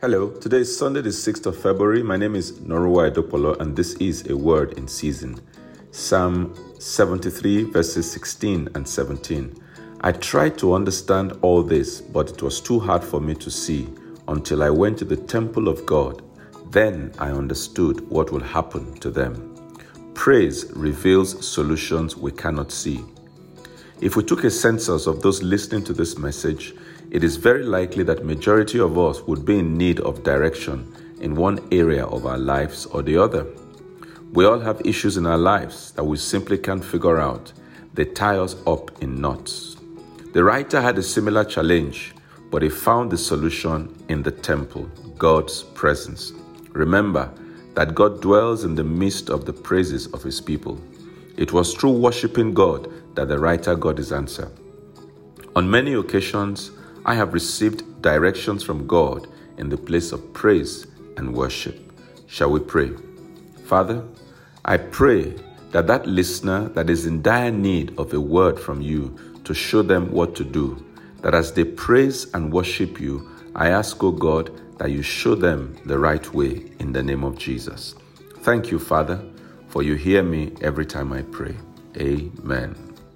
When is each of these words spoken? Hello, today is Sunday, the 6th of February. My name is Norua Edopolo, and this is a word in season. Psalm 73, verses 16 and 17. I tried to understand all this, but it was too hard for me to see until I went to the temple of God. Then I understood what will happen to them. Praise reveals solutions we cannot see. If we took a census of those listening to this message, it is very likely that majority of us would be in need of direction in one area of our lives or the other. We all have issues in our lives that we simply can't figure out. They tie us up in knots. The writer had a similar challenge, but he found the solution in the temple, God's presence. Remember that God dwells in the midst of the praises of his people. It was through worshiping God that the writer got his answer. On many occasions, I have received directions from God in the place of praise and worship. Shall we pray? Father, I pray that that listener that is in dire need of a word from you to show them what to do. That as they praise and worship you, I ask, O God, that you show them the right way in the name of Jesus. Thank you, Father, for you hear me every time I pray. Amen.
Hello, 0.00 0.28
today 0.28 0.58
is 0.58 0.76
Sunday, 0.76 1.00
the 1.00 1.08
6th 1.08 1.46
of 1.46 1.56
February. 1.56 2.02
My 2.02 2.16
name 2.16 2.34
is 2.34 2.52
Norua 2.60 3.10
Edopolo, 3.10 3.58
and 3.60 3.74
this 3.74 3.94
is 3.94 4.28
a 4.28 4.36
word 4.36 4.72
in 4.76 4.86
season. 4.86 5.40
Psalm 5.92 6.52
73, 6.78 7.70
verses 7.70 8.10
16 8.10 8.68
and 8.74 8.86
17. 8.86 9.56
I 10.02 10.12
tried 10.12 10.58
to 10.58 10.74
understand 10.74 11.38
all 11.40 11.62
this, 11.62 12.02
but 12.02 12.28
it 12.28 12.42
was 12.42 12.60
too 12.60 12.80
hard 12.80 13.02
for 13.02 13.20
me 13.20 13.34
to 13.36 13.50
see 13.50 13.88
until 14.28 14.62
I 14.62 14.68
went 14.68 14.98
to 14.98 15.04
the 15.06 15.16
temple 15.16 15.68
of 15.68 15.86
God. 15.86 16.22
Then 16.70 17.14
I 17.18 17.30
understood 17.30 18.06
what 18.10 18.30
will 18.30 18.42
happen 18.42 18.94
to 18.94 19.10
them. 19.10 19.54
Praise 20.12 20.70
reveals 20.74 21.46
solutions 21.46 22.16
we 22.16 22.32
cannot 22.32 22.72
see. 22.72 23.02
If 24.00 24.16
we 24.16 24.24
took 24.24 24.44
a 24.44 24.50
census 24.50 25.06
of 25.06 25.22
those 25.22 25.42
listening 25.42 25.84
to 25.84 25.92
this 25.94 26.18
message, 26.18 26.74
it 27.14 27.22
is 27.22 27.36
very 27.36 27.62
likely 27.62 28.02
that 28.02 28.24
majority 28.24 28.80
of 28.80 28.98
us 28.98 29.22
would 29.22 29.44
be 29.44 29.60
in 29.60 29.78
need 29.78 30.00
of 30.00 30.24
direction 30.24 30.92
in 31.20 31.36
one 31.36 31.60
area 31.70 32.04
of 32.06 32.26
our 32.26 32.36
lives 32.36 32.86
or 32.86 33.02
the 33.02 33.16
other. 33.16 33.46
We 34.32 34.44
all 34.46 34.58
have 34.58 34.82
issues 34.84 35.16
in 35.16 35.24
our 35.24 35.38
lives 35.38 35.92
that 35.92 36.02
we 36.02 36.16
simply 36.16 36.58
can't 36.58 36.84
figure 36.84 37.20
out. 37.20 37.52
They 37.94 38.04
tie 38.04 38.38
us 38.38 38.56
up 38.66 39.00
in 39.00 39.20
knots. 39.20 39.76
The 40.32 40.42
writer 40.42 40.80
had 40.80 40.98
a 40.98 41.04
similar 41.04 41.44
challenge, 41.44 42.16
but 42.50 42.62
he 42.62 42.68
found 42.68 43.12
the 43.12 43.18
solution 43.18 43.94
in 44.08 44.24
the 44.24 44.32
temple, 44.32 44.90
God's 45.16 45.62
presence. 45.62 46.32
Remember 46.70 47.32
that 47.74 47.94
God 47.94 48.22
dwells 48.22 48.64
in 48.64 48.74
the 48.74 48.82
midst 48.82 49.30
of 49.30 49.44
the 49.44 49.52
praises 49.52 50.08
of 50.08 50.24
his 50.24 50.40
people. 50.40 50.80
It 51.36 51.52
was 51.52 51.74
through 51.74 51.92
worshiping 51.92 52.54
God 52.54 52.90
that 53.14 53.28
the 53.28 53.38
writer 53.38 53.76
got 53.76 53.98
his 53.98 54.10
answer. 54.10 54.50
On 55.54 55.70
many 55.70 55.94
occasions, 55.94 56.72
I 57.06 57.14
have 57.14 57.34
received 57.34 58.00
directions 58.02 58.62
from 58.62 58.86
God 58.86 59.28
in 59.58 59.68
the 59.68 59.76
place 59.76 60.12
of 60.12 60.32
praise 60.32 60.86
and 61.16 61.34
worship. 61.34 61.92
Shall 62.26 62.50
we 62.50 62.60
pray? 62.60 62.92
Father, 63.66 64.02
I 64.64 64.78
pray 64.78 65.34
that 65.72 65.86
that 65.86 66.06
listener 66.06 66.68
that 66.70 66.88
is 66.88 67.04
in 67.04 67.20
dire 67.20 67.50
need 67.50 67.98
of 67.98 68.14
a 68.14 68.20
word 68.20 68.58
from 68.58 68.80
you 68.80 69.16
to 69.44 69.52
show 69.52 69.82
them 69.82 70.10
what 70.12 70.34
to 70.36 70.44
do. 70.44 70.82
That 71.20 71.34
as 71.34 71.52
they 71.52 71.64
praise 71.64 72.32
and 72.32 72.52
worship 72.52 73.00
you, 73.00 73.28
I 73.54 73.68
ask, 73.68 74.02
O 74.02 74.10
God, 74.10 74.50
that 74.78 74.90
you 74.90 75.02
show 75.02 75.34
them 75.34 75.76
the 75.84 75.98
right 75.98 76.32
way 76.32 76.70
in 76.78 76.92
the 76.92 77.02
name 77.02 77.22
of 77.24 77.38
Jesus. 77.38 77.94
Thank 78.38 78.70
you, 78.70 78.78
Father, 78.78 79.22
for 79.68 79.82
you 79.82 79.94
hear 79.94 80.22
me 80.22 80.52
every 80.60 80.86
time 80.86 81.12
I 81.12 81.22
pray. 81.22 81.56
Amen. 81.96 82.93